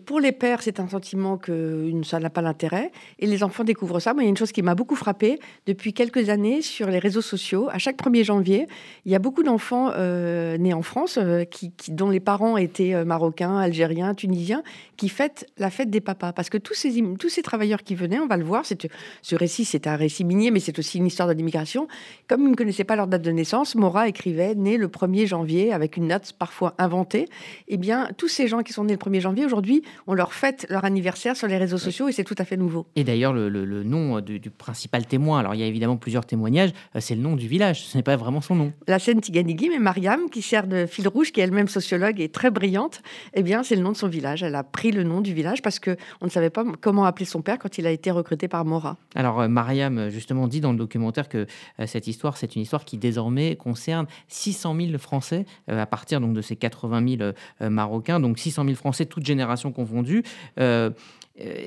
Pour 0.06 0.20
les 0.20 0.34
pères, 0.34 0.62
c'est 0.62 0.80
un 0.80 0.88
sentiment 0.88 1.38
que 1.38 1.90
ça 2.04 2.20
n'a 2.20 2.30
pas 2.30 2.42
l'intérêt. 2.42 2.92
Et 3.18 3.26
les 3.26 3.44
enfants 3.44 3.64
découvrent 3.64 4.00
ça. 4.00 4.14
Moi, 4.14 4.24
il 4.24 4.26
y 4.26 4.28
a 4.28 4.30
une 4.30 4.38
chose 4.38 4.52
qui 4.52 4.62
m'a 4.62 4.76
beaucoup 4.76 4.96
frappée 4.96 5.40
depuis 5.68 5.94
quelques 5.94 6.30
années 6.30 6.62
sur 6.62 6.88
les 6.90 7.00
réseaux 7.00 7.22
sociaux. 7.22 7.70
À 7.72 7.78
chaque 7.78 7.98
1er 7.98 8.26
janvier, 8.26 8.68
il 9.06 9.12
y 9.12 9.16
a 9.16 9.20
beaucoup 9.20 9.42
d'enfants 9.42 9.92
euh, 9.96 10.58
nés 10.58 10.74
en 10.74 10.82
France, 10.82 11.18
euh, 11.18 11.46
qui, 11.46 11.72
dont 11.88 12.10
les 12.10 12.20
parents 12.20 12.58
étaient 12.58 12.94
euh, 12.94 13.06
marocains, 13.06 13.58
algériens, 13.58 14.14
tunisiens, 14.14 14.64
qui 14.98 15.08
fêtent 15.08 15.48
la 15.58 15.70
fête 15.70 15.90
des 15.90 16.02
papas. 16.02 16.34
Parce 16.34 16.50
que 16.50 16.58
tous 16.58 16.74
ces, 16.74 17.02
tous 17.18 17.30
ces 17.30 17.42
travailleurs 17.42 17.84
qui 17.84 17.96
venaient, 17.96 18.20
on 18.20 18.28
va 18.28 18.38
le 18.38 18.44
voir, 18.44 18.66
ce 18.66 19.36
récit, 19.36 19.64
c'est 19.64 19.88
un 19.88 19.96
récit 19.96 20.26
minier, 20.26 20.52
mais 20.52 20.60
c'est 20.60 20.78
aussi 20.78 20.98
une 20.98 21.08
histoire 21.08 21.30
de 21.30 21.34
l'immigration. 21.34 21.88
Comme 22.28 22.44
ils 22.44 22.52
ne 22.52 22.56
connaissaient 22.56 22.84
pas 22.84 22.98
leur 22.98 23.08
date 23.08 23.22
de 23.22 23.32
naissance, 23.32 23.76
Mora 23.76 24.10
écrivait 24.10 24.56
né 24.56 24.76
le 24.76 24.90
1er 24.90 25.26
janvier, 25.26 25.72
avec 25.72 25.96
une 25.96 26.10
date 26.10 26.34
parfois 26.34 26.74
inventée. 26.78 27.30
Eh 27.70 27.78
bien, 27.78 28.10
tous 28.18 28.28
ces 28.28 28.48
gens 28.48 28.62
qui 28.62 28.74
sont 28.74 28.84
nés 28.84 28.94
le 28.94 29.00
1er 29.00 29.22
janvier, 29.22 29.46
aujourd'hui, 29.46 29.69
on 30.08 30.14
leur 30.14 30.34
fête 30.34 30.66
leur 30.70 30.86
anniversaire 30.86 31.36
sur 31.36 31.48
les 31.48 31.58
réseaux 31.58 31.78
sociaux 31.78 32.08
et 32.08 32.12
c'est 32.12 32.24
tout 32.24 32.36
à 32.38 32.46
fait 32.46 32.58
nouveau. 32.58 32.88
Et 32.96 33.04
d'ailleurs, 33.04 33.34
le, 33.34 33.50
nom 33.84 34.18
euh, 34.18 34.22
du, 34.22 34.50
principal 34.50 35.06
témoin, 35.06 35.40
alors 35.40 35.56
il 35.56 35.62
y 35.62 35.64
a 35.64 35.68
évidemment 35.68 35.98
plusieurs 35.98 36.26
témoignages, 36.26 36.72
euh, 36.96 37.00
c'est 37.00 37.16
le 37.16 37.22
nom 37.22 37.36
du 37.36 37.48
village, 37.48 37.86
ce 37.86 37.98
n'est 37.98 38.04
pas 38.04 38.16
vraiment 38.16 38.42
son 38.42 38.56
nom. 38.56 38.74
La 38.88 39.00
scène 39.00 39.22
Tiganigi, 39.22 39.70
mais 39.70 39.80
Mariam, 39.80 40.30
qui 40.30 40.42
sert 40.42 40.68
de 40.68 40.86
fil 40.86 41.08
rouge, 41.08 41.32
qui 41.32 41.42
est 41.42 41.44
elle-même 41.44 41.68
sociologue 41.68 42.20
et 42.20 42.30
très 42.30 42.52
brillante, 42.52 43.02
eh 43.34 43.44
bien, 43.44 43.64
c'est 43.64 43.76
le 43.76 43.82
nom 43.82 43.92
de 43.92 43.98
son 43.98 44.08
village. 44.08 44.44
Elle 44.44 44.56
a 44.56 44.64
pris 44.64 44.92
le 44.92 45.04
nom 45.04 45.22
du 45.22 45.34
village 45.34 45.62
parce 45.62 45.80
qu'on 45.80 45.96
ne 46.22 46.30
savait 46.30 46.50
pas 46.50 46.64
comment 46.82 47.06
appeler 47.06 47.26
son 47.26 47.42
père 47.42 47.60
quand 47.60 47.78
il 47.78 47.86
a 47.86 47.92
été 47.92 48.12
recruté 48.12 48.48
par 48.48 48.66
Mora. 48.66 48.98
Alors, 49.16 49.42
euh, 49.42 49.48
Mariam, 49.48 50.10
justement, 50.10 50.48
dit 50.48 50.62
dans 50.62 50.72
le 50.72 50.78
documentaire 50.78 51.30
que 51.30 51.48
cette 51.86 52.08
histoire, 52.08 52.38
c'est 52.38 52.56
une 52.56 52.62
histoire 52.62 52.86
qui 52.86 52.98
désormais 52.98 53.56
concerne 53.56 54.06
600 54.28 54.76
000 54.76 54.98
Français 54.98 55.46
à 55.68 55.86
partir 55.86 56.22
donc, 56.22 56.34
de 56.34 56.42
ces 56.42 56.56
80 56.56 57.18
000 57.18 57.70
Marocains, 57.70 58.20
donc 58.20 58.40
600 58.40 58.64
000 58.64 58.76
Français, 58.76 59.06
toute 59.06 59.26
génération 59.26 59.59
confondus. 59.72 60.24
Euh, 60.60 60.92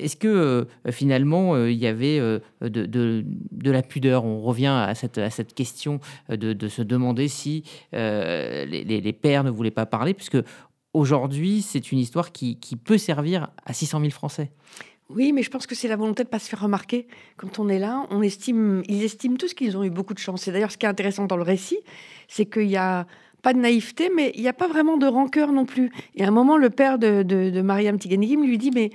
est-ce 0.03 0.15
que 0.15 0.27
euh, 0.27 0.91
finalement 0.91 1.55
euh, 1.55 1.71
il 1.71 1.77
y 1.77 1.87
avait 1.87 2.19
de, 2.61 3.23
la 3.65 3.81
pudeur? 3.81 4.25
On 4.25 4.41
revient 4.41 4.67
à 4.67 4.93
cette, 4.95 5.17
à 5.17 5.29
cette 5.29 5.53
question 5.53 5.99
de, 6.29 6.67
se 6.67 6.81
demander 6.81 7.27
si 7.27 7.63
les, 7.91 9.17
pères 9.19 9.43
ne 9.43 9.49
voulaient 9.49 9.71
pas 9.71 9.85
parler, 9.85 10.13
puisque 10.13 10.37
aujourd'hui 10.93 11.61
c'est 11.61 11.91
une 11.91 11.99
histoire 11.99 12.31
qui, 12.31 12.57
peut 12.83 12.97
servir 12.97 13.49
à 13.65 13.73
600 13.73 13.99
000 13.99 14.11
Français. 14.11 14.51
Oui, 15.09 15.31
mais 15.31 15.43
je 15.43 15.49
pense 15.49 15.67
que 15.67 15.75
c'est 15.75 15.87
la 15.87 15.95
volonté 15.95 16.23
de 16.23 16.27
ne 16.27 16.31
pas 16.31 16.39
se 16.39 16.49
faire 16.49 16.61
remarquer. 16.61 17.07
Quand 17.37 17.59
on 17.59 17.69
est 17.69 17.77
là, 17.77 18.07
on 18.09 18.21
estime, 18.21 18.83
ils 18.87 19.03
estiment 19.03 19.35
tous 19.35 19.53
qu'ils 19.53 19.77
ont 19.77 19.83
eu 19.83 19.89
beaucoup 19.89 20.13
de 20.13 20.19
chance. 20.19 20.47
Et 20.47 20.51
d'ailleurs, 20.51 20.71
ce 20.71 20.77
qui 20.77 20.85
est 20.85 20.89
intéressant 20.89 21.25
dans 21.25 21.37
le 21.37 21.43
récit, 21.43 21.79
c'est 22.27 22.45
qu'il 22.45 22.69
y 22.69 22.77
a 22.77 23.05
pas 23.43 23.53
de 23.53 23.59
naïveté, 23.59 24.09
mais 24.15 24.31
il 24.35 24.41
n'y 24.41 24.47
a 24.47 24.53
pas 24.53 24.67
vraiment 24.67 24.97
de 24.97 25.05
rancœur 25.05 25.51
non 25.51 25.65
plus. 25.65 25.91
Et 26.15 26.23
à 26.23 26.29
un 26.29 26.31
moment, 26.31 26.57
le 26.57 26.69
père 26.71 26.97
de, 26.97 27.21
de, 27.23 27.61
Mariam 27.61 27.99
Tiganigim 27.99 28.41
lui 28.41 28.57
dit 28.57 28.71
Mais 28.71 28.89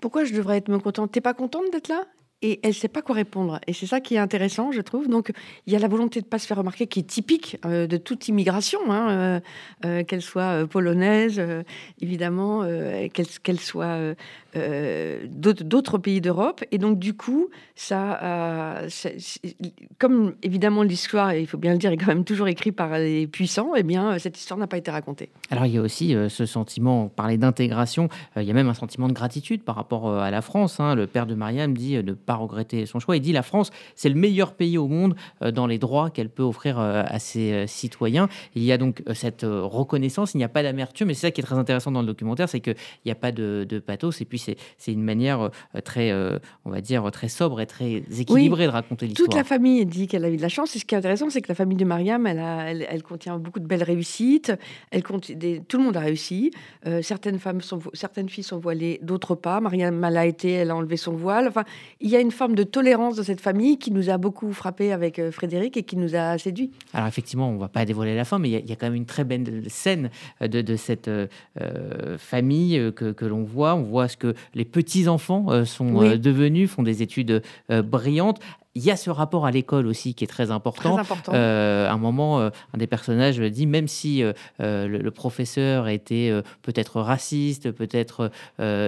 pourquoi 0.00 0.24
je 0.24 0.34
devrais 0.34 0.58
être 0.58 0.68
me 0.68 0.78
contente 0.78 1.10
T'es 1.10 1.22
pas 1.22 1.34
contente 1.34 1.64
d'être 1.72 1.88
là? 1.88 2.04
Et 2.44 2.60
elle 2.62 2.70
ne 2.70 2.74
sait 2.74 2.88
pas 2.88 3.00
quoi 3.00 3.14
répondre. 3.14 3.58
Et 3.66 3.72
c'est 3.72 3.86
ça 3.86 4.00
qui 4.02 4.16
est 4.16 4.18
intéressant, 4.18 4.70
je 4.70 4.82
trouve. 4.82 5.08
Donc, 5.08 5.32
il 5.66 5.72
y 5.72 5.76
a 5.76 5.78
la 5.78 5.88
volonté 5.88 6.20
de 6.20 6.26
ne 6.26 6.28
pas 6.28 6.38
se 6.38 6.46
faire 6.46 6.58
remarquer, 6.58 6.86
qui 6.86 7.00
est 7.00 7.04
typique 7.04 7.56
euh, 7.64 7.86
de 7.86 7.96
toute 7.96 8.28
immigration, 8.28 8.80
hein, 8.90 9.10
euh, 9.10 9.40
euh, 9.86 10.04
qu'elle 10.04 10.20
soit 10.20 10.66
polonaise, 10.66 11.42
évidemment, 12.02 12.62
qu'elle 13.14 13.60
soit 13.60 14.14
d'autres 14.54 15.96
pays 15.96 16.20
d'Europe. 16.20 16.62
Et 16.70 16.76
donc, 16.76 16.98
du 16.98 17.14
coup, 17.14 17.48
ça, 17.76 18.82
comme 19.98 20.34
évidemment 20.42 20.82
l'histoire, 20.82 21.32
il 21.32 21.46
faut 21.46 21.56
bien 21.56 21.72
le 21.72 21.78
dire, 21.78 21.92
est 21.92 21.96
quand 21.96 22.08
même 22.08 22.24
toujours 22.24 22.48
écrite 22.48 22.76
par 22.76 22.98
les 22.98 23.26
puissants, 23.26 23.72
eh 23.74 23.82
bien, 23.82 24.18
cette 24.18 24.38
histoire 24.38 24.58
n'a 24.58 24.66
pas 24.66 24.76
été 24.76 24.90
racontée. 24.90 25.30
Alors, 25.50 25.64
il 25.64 25.72
y 25.72 25.78
a 25.78 25.80
aussi 25.80 26.14
ce 26.28 26.44
sentiment, 26.44 27.08
parler 27.08 27.38
d'intégration, 27.38 28.10
il 28.36 28.42
y 28.42 28.50
a 28.50 28.54
même 28.54 28.68
un 28.68 28.74
sentiment 28.74 29.08
de 29.08 29.14
gratitude 29.14 29.62
par 29.62 29.76
rapport 29.76 30.12
à 30.12 30.30
la 30.30 30.42
France. 30.42 30.78
Hein. 30.78 30.94
Le 30.94 31.06
père 31.06 31.26
de 31.26 31.34
Mariam 31.34 31.74
dit 31.74 32.02
de 32.02 32.12
pas 32.12 32.33
regretter 32.36 32.86
son 32.86 32.98
choix. 32.98 33.16
Il 33.16 33.20
dit 33.20 33.32
la 33.32 33.42
France, 33.42 33.70
c'est 33.94 34.08
le 34.08 34.14
meilleur 34.14 34.54
pays 34.54 34.78
au 34.78 34.88
monde 34.88 35.14
euh, 35.42 35.50
dans 35.50 35.66
les 35.66 35.78
droits 35.78 36.10
qu'elle 36.10 36.28
peut 36.28 36.42
offrir 36.42 36.78
euh, 36.78 37.02
à 37.06 37.18
ses 37.18 37.52
euh, 37.52 37.66
citoyens. 37.66 38.28
Il 38.54 38.62
y 38.62 38.72
a 38.72 38.78
donc 38.78 39.02
cette 39.14 39.44
reconnaissance, 39.44 40.34
il 40.34 40.38
n'y 40.38 40.44
a 40.44 40.48
pas 40.48 40.62
d'amertume, 40.62 41.10
et 41.10 41.14
c'est 41.14 41.28
ça 41.28 41.30
qui 41.30 41.40
est 41.40 41.44
très 41.44 41.56
intéressant 41.56 41.90
dans 41.90 42.00
le 42.00 42.06
documentaire, 42.06 42.48
c'est 42.48 42.60
qu'il 42.60 42.76
n'y 43.04 43.12
a 43.12 43.16
pas 43.16 43.32
de, 43.32 43.82
pathos, 43.84 44.20
et 44.20 44.24
puis 44.24 44.38
c'est 44.38 44.92
une 44.92 45.02
manière 45.02 45.50
très, 45.84 46.12
on 46.64 46.70
va 46.70 46.80
dire, 46.80 47.10
très 47.10 47.28
sobre 47.28 47.60
et 47.60 47.66
très 47.66 48.02
équilibrée 48.18 48.66
de 48.66 48.70
raconter 48.70 49.06
l'histoire. 49.06 49.26
Toute 49.26 49.36
la 49.36 49.44
famille 49.44 49.84
dit 49.86 50.06
qu'elle 50.06 50.24
a 50.24 50.30
eu 50.30 50.36
de 50.36 50.42
la 50.42 50.48
chance, 50.48 50.74
et 50.76 50.78
ce 50.78 50.84
qui 50.84 50.94
est 50.94 50.98
intéressant, 50.98 51.30
c'est 51.30 51.42
que 51.42 51.48
la 51.48 51.54
famille 51.54 51.76
de 51.76 51.84
Mariam, 51.84 52.26
elle, 52.26 52.86
elle, 52.88 53.02
contient 53.02 53.38
beaucoup 53.38 53.60
de 53.60 53.66
belles 53.66 53.82
réussites, 53.82 54.52
elle 54.90 55.02
des, 55.36 55.60
tout 55.66 55.78
le 55.78 55.84
monde 55.84 55.96
a 55.96 56.00
réussi, 56.00 56.50
certaines, 57.02 57.38
femmes 57.38 57.60
sont, 57.60 57.80
certaines 57.92 58.28
filles 58.28 58.44
sont 58.44 58.58
voilées, 58.58 58.98
d'autres 59.02 59.34
pas. 59.34 59.60
Mariam 59.60 60.02
a 60.04 60.26
été, 60.26 60.52
elle 60.52 60.70
a 60.70 60.76
enlevé 60.76 60.96
son 60.96 61.12
voile. 61.12 61.48
Enfin, 61.48 61.64
il 62.00 62.10
y 62.10 62.16
a 62.16 62.20
une 62.24 62.30
forme 62.30 62.54
de 62.54 62.62
tolérance 62.62 63.16
de 63.16 63.22
cette 63.22 63.40
famille 63.40 63.78
qui 63.78 63.90
nous 63.90 64.10
a 64.10 64.18
beaucoup 64.18 64.52
frappé 64.52 64.92
avec 64.92 65.18
euh, 65.18 65.30
Frédéric 65.30 65.76
et 65.76 65.82
qui 65.82 65.96
nous 65.96 66.16
a 66.16 66.38
séduit. 66.38 66.70
Alors 66.92 67.06
effectivement, 67.06 67.50
on 67.50 67.54
ne 67.54 67.58
va 67.58 67.68
pas 67.68 67.84
dévoiler 67.84 68.16
la 68.16 68.24
fin, 68.24 68.38
mais 68.38 68.50
il 68.50 68.68
y, 68.68 68.72
a 68.72 68.76
quand 68.76 68.86
même 68.86 68.94
une 68.94 69.06
très 69.06 69.24
belle 69.24 69.64
scène 69.68 70.10
euh, 70.42 70.48
de, 70.48 70.76
cette 70.76 71.08
euh, 71.08 71.28
famille 72.18 72.92
que, 72.96 73.24
l'on 73.24 73.44
voit. 73.44 73.74
On 73.74 73.82
voit 73.82 74.08
ce 74.08 74.16
que 74.16 74.34
les 74.54 74.64
petits-enfants 74.64 75.64
sont 75.64 76.16
devenus, 76.16 76.70
font 76.70 76.82
des 76.82 77.02
études 77.02 77.42
brillantes. 77.68 78.40
Il 78.76 78.84
y 78.84 78.90
a 78.90 78.96
ce 78.96 79.08
rapport 79.10 79.46
à 79.46 79.52
l'école 79.52 79.86
aussi 79.86 80.14
qui 80.14 80.24
est 80.24 80.28
très 80.28 80.50
important. 80.50 80.94
Très 80.94 81.00
important. 81.00 81.32
Euh, 81.34 81.88
à 81.88 81.92
un 81.92 81.98
moment, 81.98 82.40
euh, 82.40 82.50
un 82.72 82.78
des 82.78 82.88
personnages 82.88 83.38
dit 83.38 83.66
même 83.66 83.86
si 83.86 84.22
euh, 84.22 84.32
le, 84.58 85.10
professeur 85.10 85.86
était 85.88 86.32
peut-être 86.62 87.00
raciste, 87.00 87.70
peut-être 87.70 88.30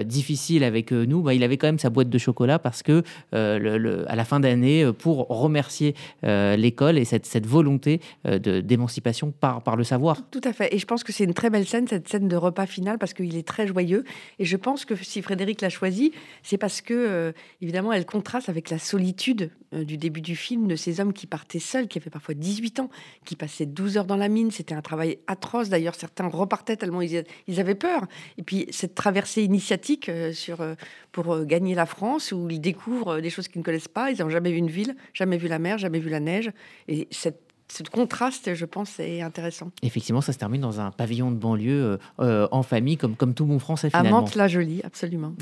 difficile 0.05 0.65
avec 0.65 0.91
nous, 0.91 1.23
bah, 1.23 1.35
il 1.35 1.45
avait 1.45 1.57
quand 1.57 1.69
même 1.69 1.79
sa 1.79 1.89
boîte 1.89 2.09
de 2.09 2.19
chocolat 2.19 2.59
parce 2.59 2.83
que 2.83 3.03
le, 3.33 4.05
à 4.09 4.17
la 4.17 4.25
fin 4.25 4.41
d'année, 4.41 4.91
pour 4.93 5.29
remercier 5.29 5.95
l'école 6.23 6.99
et 6.99 7.05
cette, 7.05 7.27
cette 7.27 7.47
volonté 7.47 8.01
de 8.25 8.61
d'émancipation 8.61 9.31
par, 9.31 9.63
par 9.63 9.77
le 9.77 9.85
savoir. 9.85 10.19
Tout 10.31 10.41
à 10.43 10.53
fait. 10.53 10.75
Et 10.75 10.79
je 10.79 10.87
pense 10.87 11.05
que 11.05 11.13
c'est 11.13 11.25
une 11.25 11.35
très 11.35 11.51
belle 11.51 11.67
scène, 11.67 11.87
cette 11.87 12.09
scène 12.09 12.27
de 12.27 12.37
repas 12.37 12.67
final, 12.67 12.99
parce 12.99 13.15
qu'il 13.15 13.37
est 13.37 13.47
très 13.47 13.67
joyeux. 13.67 14.05
Et 14.39 14.45
je 14.45 14.57
pense 14.57 14.85
que 14.85 14.97
si 14.97 15.23
Frédéric 15.23 15.61
l'a 15.61 15.71
choisi, 15.71 16.13
c'est 16.43 16.59
parce 16.59 16.81
que, 16.81 17.33
évidemment, 17.63 17.93
elle 17.93 18.07
contraste 18.07 18.49
avec 18.49 18.71
la 18.71 18.79
solitude 18.79 19.51
euh, 19.77 19.85
du 19.85 19.97
début 19.97 20.21
du 20.21 20.37
film 20.37 20.67
de 20.67 20.77
ces 20.77 21.01
hommes 21.01 21.13
qui 21.13 21.27
partaient 21.27 21.59
seuls, 21.59 21.89
qui 21.89 21.99
avaient 21.99 22.11
parfois 22.11 22.35
18 22.35 22.81
ans, 22.81 22.91
qui 23.25 23.37
passaient 23.37 23.67
12 23.67 23.99
heures 23.99 24.05
dans 24.05 24.17
la 24.17 24.29
mine. 24.29 24.51
C'était 24.51 24.75
un 24.75 24.83
travail 24.83 25.19
atroce. 25.27 25.69
D'ailleurs, 25.69 25.95
certains 25.95 26.29
repartaient 26.29 26.77
tellement 26.77 27.03
ils, 27.03 27.25
avaient 27.59 27.75
peur. 27.75 28.07
Et 28.39 28.43
puis, 28.43 28.67
cette 28.71 28.95
traversée 28.95 29.43
initiatique 29.43 30.09
euh, 30.09 30.33
sur, 30.33 30.61
euh, 30.61 30.75
pour 31.13 31.45
gagner 31.45 31.75
la 31.75 31.87
France, 31.87 32.33
où 32.33 32.49
ils 32.51 32.61
découvrent 32.61 33.21
des 33.21 33.31
choses 33.31 33.49
qu'ils 33.49 33.61
ne 33.61 33.65
connaissent 33.65 33.89
pas. 33.89 34.11
Ils 34.11 34.21
n'ont 34.21 34.31
jamais 34.31 34.51
vu 34.51 34.59
une 34.59 34.71
ville, 34.71 34.97
jamais 35.13 35.37
vu 35.37 35.49
la 35.49 35.59
mer, 35.59 35.79
jamais 35.79 35.99
vu 35.99 36.11
la 36.11 36.21
neige. 36.21 36.51
Et 36.89 37.09
cette 37.11 37.46
ce 37.69 37.83
contraste, 37.83 38.55
je 38.55 38.65
pense, 38.65 39.01
est 39.01 39.23
intéressant. 39.23 39.71
Effectivement, 39.83 40.21
ça 40.21 40.33
se 40.33 40.39
termine 40.39 40.61
dans 40.61 40.81
un 40.81 40.91
pavillon 40.91 41.31
de 41.31 41.37
banlieue 41.37 41.85
euh, 41.85 41.97
euh, 42.21 42.49
en 42.53 42.63
famille, 42.63 42.97
comme, 42.97 43.17
comme 43.17 43.35
tout 43.35 43.45
bon 43.45 43.59
français 43.59 43.91
finalement. 43.91 44.19
À 44.19 44.21
Mantes-la-Jolie, 44.21 44.81
absolument. 44.85 45.35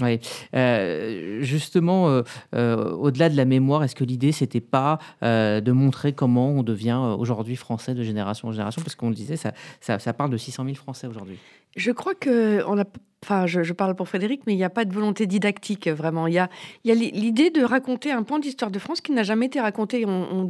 Euh, 0.54 1.42
justement, 1.42 2.22
au-delà 2.52 3.28
de 3.28 3.36
la 3.36 3.44
mémoire, 3.44 3.84
est-ce 3.84 3.94
que 3.94 4.04
l'idée, 4.04 4.32
c'était 4.32 4.60
pas 4.60 4.98
de 5.22 5.72
montrer 5.72 6.12
comment 6.12 6.50
on 6.50 6.62
devient 6.62 7.00
aujourd'hui 7.18 7.56
français 7.56 7.94
de 7.94 8.02
génération 8.02 8.48
en 8.48 8.52
génération? 8.52 8.82
Parce 8.82 8.94
qu'on 8.94 9.08
le 9.08 9.14
disait, 9.14 9.36
ça, 9.36 9.52
ça, 9.80 10.12
parle 10.12 10.30
de 10.30 10.36
600 10.36 10.64
000 10.64 10.76
Français 10.76 11.06
aujourd'hui. 11.06 11.38
Je 11.76 11.90
crois 11.90 12.14
que 12.14 12.64
on 12.66 12.78
a 12.78 12.84
Enfin, 13.24 13.46
je, 13.46 13.72
parle 13.72 13.94
pour 13.94 14.06
Frédéric, 14.06 14.42
mais 14.46 14.52
il 14.52 14.58
n'y 14.58 14.64
a 14.64 14.70
pas 14.70 14.84
de 14.84 14.92
volonté 14.92 15.26
didactique, 15.26 15.88
vraiment. 15.88 16.26
Il 16.26 16.34
y 16.34 16.38
a, 16.38 16.50
il 16.84 16.88
y 16.88 16.92
a 16.92 16.94
l'idée 16.94 17.48
de 17.48 17.62
raconter 17.64 18.12
un 18.12 18.22
point 18.22 18.38
d'histoire 18.38 18.70
de 18.70 18.78
France 18.78 19.00
qui 19.00 19.12
n'a 19.12 19.22
jamais 19.22 19.46
été 19.46 19.62
raconté. 19.62 20.04
On, 20.04 20.44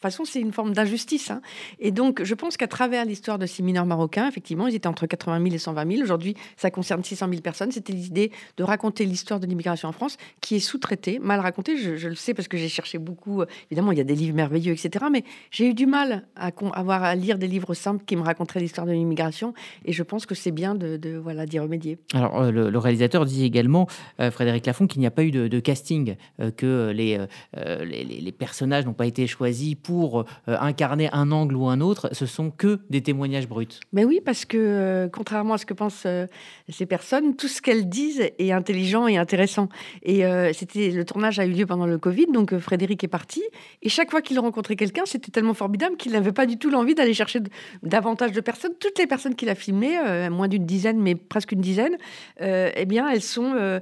façon, 0.00 0.24
c'est 0.24 0.40
une 0.40 0.52
forme 0.52 0.72
d'injustice. 0.72 1.30
Hein. 1.30 1.40
Et 1.80 1.90
donc, 1.90 2.22
je 2.22 2.34
pense 2.34 2.56
qu'à 2.56 2.68
travers 2.68 3.04
l'histoire 3.04 3.38
de 3.38 3.46
ces 3.46 3.62
mineurs 3.62 3.86
marocains, 3.86 4.28
effectivement, 4.28 4.68
ils 4.68 4.74
étaient 4.74 4.86
entre 4.86 5.06
80 5.06 5.42
000 5.42 5.54
et 5.54 5.58
120 5.58 5.90
000. 5.90 6.02
Aujourd'hui, 6.02 6.34
ça 6.56 6.70
concerne 6.70 7.02
600 7.02 7.28
000 7.28 7.40
personnes. 7.42 7.72
C'était 7.72 7.92
l'idée 7.92 8.30
de 8.56 8.64
raconter 8.64 9.04
l'histoire 9.04 9.40
de 9.40 9.46
l'immigration 9.46 9.88
en 9.88 9.92
France, 9.92 10.16
qui 10.40 10.56
est 10.56 10.60
sous-traitée, 10.60 11.18
mal 11.18 11.40
racontée. 11.40 11.76
Je, 11.76 12.08
le 12.08 12.14
sais 12.14 12.34
parce 12.34 12.48
que 12.48 12.56
j'ai 12.56 12.68
cherché 12.68 12.98
beaucoup. 12.98 13.42
Euh, 13.42 13.46
évidemment, 13.70 13.92
il 13.92 13.98
y 13.98 14.00
a 14.00 14.04
des 14.04 14.14
livres 14.14 14.36
merveilleux, 14.36 14.72
etc. 14.72 15.06
Mais 15.10 15.24
j'ai 15.50 15.68
eu 15.68 15.74
du 15.74 15.86
mal 15.86 16.26
à 16.36 16.50
avoir 16.74 17.02
à 17.02 17.14
lire 17.14 17.38
des 17.38 17.48
livres 17.48 17.74
simples 17.74 18.04
qui 18.04 18.14
me 18.16 18.22
raconteraient 18.22 18.60
l'histoire 18.60 18.86
de 18.86 18.92
l'immigration. 18.92 19.52
Et 19.84 19.92
je 19.92 20.02
pense 20.02 20.26
que 20.26 20.34
c'est 20.34 20.52
bien 20.52 20.74
de, 20.74 21.18
voilà 21.20 21.44
d'y 21.46 21.58
remédier. 21.58 21.98
Alors, 22.14 22.40
euh, 22.40 22.50
le, 22.50 22.78
réalisateur 22.78 23.24
dit 23.24 23.44
également, 23.44 23.88
euh, 24.20 24.30
Frédéric 24.30 24.64
Lafont, 24.66 24.86
qu'il 24.86 25.00
n'y 25.00 25.06
a 25.06 25.10
pas 25.10 25.24
eu 25.24 25.30
de, 25.32 25.60
casting, 25.60 26.14
que 26.56 26.92
les, 26.94 27.18
les, 27.56 28.04
les 28.04 28.32
personnages 28.32 28.86
n'ont 28.86 28.92
pas 28.92 29.06
été 29.06 29.26
choisis 29.26 29.74
pour 29.74 29.87
euh, 29.90 30.56
incarner 30.60 31.08
un 31.12 31.30
angle 31.32 31.56
ou 31.56 31.66
un 31.66 31.80
autre, 31.80 32.08
ce 32.12 32.26
sont 32.26 32.50
que 32.50 32.80
des 32.90 33.02
témoignages 33.02 33.48
bruts. 33.48 33.68
Mais 33.92 34.04
oui, 34.04 34.20
parce 34.24 34.44
que 34.44 34.56
euh, 34.58 35.08
contrairement 35.08 35.54
à 35.54 35.58
ce 35.58 35.66
que 35.66 35.74
pensent 35.74 36.04
euh, 36.06 36.26
ces 36.68 36.86
personnes, 36.86 37.36
tout 37.36 37.48
ce 37.48 37.62
qu'elles 37.62 37.88
disent 37.88 38.22
est 38.38 38.52
intelligent 38.52 39.06
et 39.06 39.16
intéressant. 39.16 39.68
Et 40.02 40.22
c'était 40.52 40.90
le 40.90 41.04
tournage 41.04 41.38
a 41.38 41.46
eu 41.46 41.50
lieu 41.50 41.66
pendant 41.66 41.86
le 41.86 41.98
Covid, 41.98 42.26
donc 42.26 42.56
Frédéric 42.58 43.04
est 43.04 43.08
parti. 43.08 43.42
Et 43.82 43.88
chaque 43.88 44.10
fois 44.10 44.20
qu'il 44.20 44.38
rencontrait 44.38 44.76
quelqu'un, 44.76 45.04
c'était 45.06 45.30
tellement 45.30 45.54
formidable 45.54 45.96
qu'il 45.96 46.12
n'avait 46.12 46.32
pas 46.32 46.46
du 46.46 46.58
tout 46.58 46.70
l'envie 46.70 46.94
d'aller 46.94 47.14
chercher 47.14 47.40
davantage 47.82 48.32
de 48.32 48.40
personnes. 48.40 48.72
Toutes 48.78 48.98
les 48.98 49.06
personnes 49.06 49.34
qu'il 49.34 49.48
a 49.48 49.54
filmées, 49.54 50.28
moins 50.30 50.48
d'une 50.48 50.66
dizaine, 50.66 50.98
mais 51.00 51.14
presque 51.14 51.52
une 51.52 51.60
dizaine, 51.60 51.96
eh 52.40 52.84
bien, 52.86 53.08
elles 53.08 53.22
sont 53.22 53.80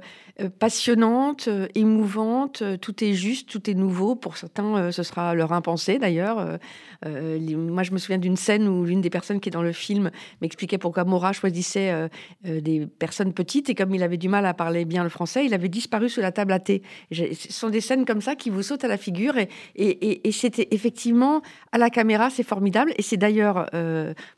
passionnantes, 0.59 1.49
émouvantes. 1.75 2.63
Tout 2.81 3.03
est 3.03 3.13
juste, 3.13 3.49
tout 3.49 3.69
est 3.69 3.73
nouveau. 3.73 4.15
Pour 4.15 4.37
certains, 4.37 4.91
ce 4.91 5.03
sera 5.03 5.33
leur 5.33 5.51
impensé 5.51 5.96
d'ailleurs. 5.99 6.39
Euh, 6.39 6.57
euh, 7.05 7.57
moi, 7.57 7.83
je 7.83 7.91
me 7.91 7.97
souviens 7.97 8.17
d'une 8.17 8.35
scène 8.35 8.67
où 8.67 8.85
l'une 8.85 9.01
des 9.01 9.09
personnes 9.09 9.39
qui 9.39 9.49
est 9.49 9.51
dans 9.51 9.61
le 9.61 9.71
film 9.71 10.11
m'expliquait 10.41 10.77
pourquoi 10.77 11.03
Mora 11.03 11.33
choisissait 11.33 11.91
euh, 11.91 12.07
des 12.43 12.87
personnes 12.87 13.33
petites 13.33 13.69
et 13.69 13.75
comme 13.75 13.93
il 13.93 14.03
avait 14.03 14.17
du 14.17 14.29
mal 14.29 14.45
à 14.45 14.53
parler 14.53 14.85
bien 14.85 15.03
le 15.03 15.09
français, 15.09 15.45
il 15.45 15.53
avait 15.53 15.69
disparu 15.69 16.09
sous 16.09 16.21
la 16.21 16.31
table 16.31 16.51
à 16.53 16.59
thé. 16.59 16.81
Ce 17.11 17.25
sont 17.51 17.69
des 17.69 17.81
scènes 17.81 18.05
comme 18.05 18.21
ça 18.21 18.35
qui 18.35 18.49
vous 18.49 18.63
sautent 18.63 18.83
à 18.83 18.87
la 18.87 18.97
figure 18.97 19.35
et, 19.37 19.47
et, 19.75 20.31
c'était 20.31 20.67
effectivement 20.71 21.41
à 21.71 21.77
la 21.77 21.89
caméra, 21.89 22.29
c'est 22.29 22.43
formidable. 22.43 22.93
Et 22.97 23.01
c'est 23.01 23.17
d'ailleurs 23.17 23.69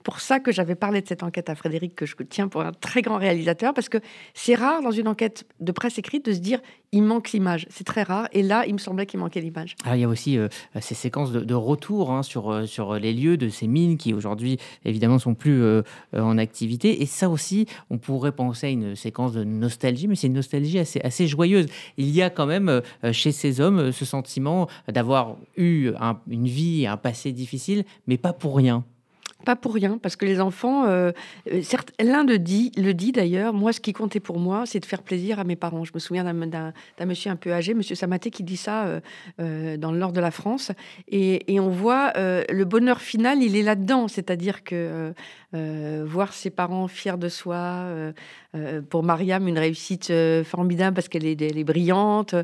pour 0.03 0.19
ça 0.19 0.39
que 0.39 0.51
j'avais 0.51 0.75
parlé 0.75 1.01
de 1.01 1.07
cette 1.07 1.23
enquête 1.23 1.49
à 1.49 1.55
Frédéric, 1.55 1.95
que 1.95 2.05
je 2.05 2.15
tiens 2.29 2.47
pour 2.47 2.61
un 2.61 2.71
très 2.71 3.01
grand 3.01 3.17
réalisateur, 3.17 3.73
parce 3.73 3.89
que 3.89 3.97
c'est 4.33 4.55
rare 4.55 4.81
dans 4.81 4.91
une 4.91 5.07
enquête 5.07 5.45
de 5.59 5.71
presse 5.71 5.97
écrite 5.97 6.25
de 6.25 6.33
se 6.33 6.39
dire 6.39 6.59
il 6.91 7.03
manque 7.03 7.31
l'image. 7.31 7.67
C'est 7.69 7.83
très 7.83 8.03
rare. 8.03 8.27
Et 8.33 8.43
là, 8.43 8.65
il 8.65 8.73
me 8.73 8.79
semblait 8.79 9.05
qu'il 9.05 9.19
manquait 9.19 9.41
l'image. 9.41 9.75
il 9.85 9.99
y 9.99 10.03
a 10.03 10.07
aussi 10.07 10.37
ces 10.79 10.95
séquences 10.95 11.31
de, 11.31 11.53
retour 11.53 12.11
hein, 12.11 12.23
sur, 12.23 12.51
euh, 12.51 12.65
sur 12.65 12.95
les 12.95 13.13
lieux 13.13 13.37
de 13.37 13.49
ces 13.49 13.67
mines 13.67 13.97
qui 13.97 14.13
aujourd'hui 14.13 14.57
évidemment 14.85 15.19
sont 15.19 15.35
plus 15.35 15.61
euh, 15.61 15.81
euh, 16.13 16.21
en 16.21 16.37
activité. 16.37 17.01
Et 17.01 17.05
ça 17.05 17.29
aussi, 17.29 17.67
on 17.89 17.97
pourrait 17.97 18.31
penser 18.31 18.67
à 18.67 18.69
une 18.69 18.95
séquence 18.95 19.33
de 19.33 19.43
nostalgie, 19.43 20.07
mais 20.07 20.15
c'est 20.15 20.27
une 20.27 20.33
nostalgie 20.33 20.79
assez, 20.79 21.01
assez 21.01 21.27
joyeuse. 21.27 21.67
Il 21.97 22.09
y 22.09 22.21
a 22.21 22.29
quand 22.29 22.45
même 22.45 22.81
chez 23.11 23.31
ces 23.31 23.61
hommes 23.61 23.91
ce 23.91 24.05
sentiment 24.05 24.67
d'avoir 24.87 25.35
eu 25.57 25.91
une 26.29 26.47
vie, 26.47 26.87
un 26.87 26.97
passé 26.97 27.31
difficile, 27.31 27.83
mais 28.07 28.17
pas 28.17 28.33
pour 28.33 28.55
rien. 28.55 28.83
Pas 29.45 29.55
pour 29.55 29.73
rien, 29.73 29.97
parce 29.97 30.17
que 30.17 30.25
les 30.25 30.41
enfants, 30.41 30.85
euh, 30.85 31.11
euh, 31.49 31.61
certes, 31.61 31.93
l'un 31.97 32.25
le 32.25 32.39
dit, 32.39 32.73
le 32.75 32.93
dit 32.93 33.13
d'ailleurs, 33.13 33.53
moi, 33.53 33.71
ce 33.71 33.79
qui 33.79 33.93
comptait 33.93 34.19
pour 34.19 34.37
moi, 34.37 34.65
c'est 34.65 34.81
de 34.81 34.85
faire 34.85 35.01
plaisir 35.01 35.39
à 35.39 35.45
mes 35.45 35.55
parents. 35.55 35.85
Je 35.85 35.91
me 35.93 35.99
souviens 35.99 36.25
d'un 36.25 36.73
monsieur 37.05 37.31
un 37.31 37.37
peu 37.37 37.53
âgé, 37.53 37.73
monsieur 37.73 37.95
Samaté, 37.95 38.31
qui 38.31 38.43
dit 38.43 38.57
ça 38.57 38.99
euh, 39.39 39.77
dans 39.77 39.93
le 39.93 39.97
nord 39.97 40.11
de 40.11 40.19
la 40.19 40.31
France. 40.31 40.73
Et, 41.07 41.53
et 41.53 41.59
on 41.61 41.69
voit 41.69 42.11
le 42.15 42.63
bonheur 42.65 42.99
final, 42.99 43.41
il 43.41 43.55
est 43.55 43.63
là-dedans. 43.63 44.09
C'est-à-dire 44.09 44.63
que 44.63 45.13
voir 45.53 46.33
ses 46.33 46.49
parents 46.49 46.87
fiers 46.87 47.17
de 47.17 47.29
soi, 47.29 47.85
pour 48.89 49.03
Mariam, 49.03 49.47
une 49.47 49.57
réussite 49.57 50.11
formidable 50.43 50.95
parce 50.95 51.07
qu'elle 51.07 51.25
est, 51.25 51.41
est, 51.41 51.63
brillante, 51.63 52.35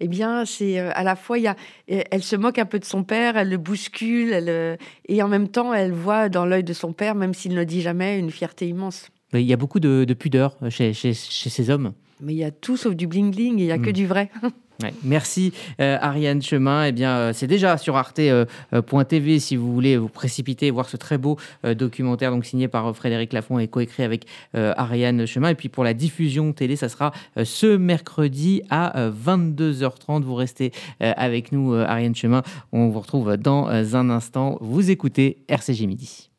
eh 0.00 0.08
bien, 0.08 0.44
c'est 0.44 0.78
à 0.78 1.02
la 1.02 1.16
fois, 1.16 1.38
il 1.38 1.44
y 1.44 1.48
a, 1.48 1.56
elle 1.88 2.22
se 2.22 2.36
moque 2.36 2.58
un 2.58 2.64
peu 2.64 2.78
de 2.78 2.84
son 2.84 3.02
père, 3.02 3.36
elle 3.36 3.50
le 3.50 3.58
bouscule, 3.58 4.32
elle, 4.32 4.78
et 5.08 5.22
en 5.22 5.28
même 5.28 5.48
temps, 5.48 5.74
elle 5.74 5.92
voit 5.92 6.28
dans 6.28 6.43
l'œil 6.46 6.64
de 6.64 6.72
son 6.72 6.92
père, 6.92 7.14
même 7.14 7.34
s'il 7.34 7.54
ne 7.54 7.64
dit 7.64 7.82
jamais, 7.82 8.18
une 8.18 8.30
fierté 8.30 8.68
immense. 8.68 9.08
Il 9.32 9.40
y 9.40 9.52
a 9.52 9.56
beaucoup 9.56 9.80
de, 9.80 10.04
pudeur 10.14 10.56
chez, 10.68 10.92
chez, 10.92 11.14
ces 11.14 11.70
hommes. 11.70 11.92
Mais 12.20 12.34
il 12.34 12.38
y 12.38 12.44
a 12.44 12.50
tout 12.50 12.76
sauf 12.76 12.94
du 12.94 13.08
bling-bling, 13.08 13.58
il 13.58 13.66
n'y 13.66 13.72
a 13.72 13.78
que 13.78 13.90
hmm. 13.90 13.94
du 13.94 14.06
vrai. 14.06 14.30
merci 15.02 15.52
euh, 15.80 15.98
Ariane 16.00 16.42
Chemin. 16.42 16.86
Eh 16.86 16.92
bien, 16.92 17.16
euh, 17.16 17.32
c'est 17.32 17.46
déjà 17.46 17.76
sur 17.76 17.96
arte.tv 17.96 19.34
euh, 19.34 19.38
si 19.38 19.56
vous 19.56 19.72
voulez 19.72 19.96
vous 19.96 20.08
précipiter 20.08 20.70
voir 20.70 20.88
ce 20.88 20.96
très 20.96 21.18
beau 21.18 21.38
documentaire 21.64 22.30
donc 22.30 22.44
signé 22.44 22.68
par 22.68 22.94
Frédéric 22.94 23.32
Lafont 23.32 23.58
et 23.58 23.68
coécrit 23.68 24.02
avec 24.02 24.26
Ariane 24.54 25.26
Chemin. 25.26 25.50
Et 25.50 25.54
puis 25.54 25.68
pour 25.68 25.84
la 25.84 25.94
diffusion 25.94 26.52
télé, 26.52 26.76
ça 26.76 26.88
sera 26.88 27.12
ce 27.42 27.76
mercredi 27.76 28.62
à 28.70 29.10
22h30. 29.10 30.22
Vous 30.22 30.34
restez 30.34 30.72
avec 31.00 31.52
nous, 31.52 31.74
Ariane 31.74 32.14
Chemin. 32.14 32.42
On 32.72 32.88
vous 32.88 33.00
retrouve 33.00 33.36
dans 33.36 33.68
un 33.68 34.10
instant. 34.10 34.58
Vous 34.60 34.90
écoutez 34.90 35.38
RCG 35.48 35.86
Midi. 35.86 36.30